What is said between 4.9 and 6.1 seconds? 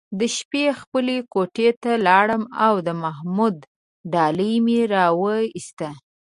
راوویسته.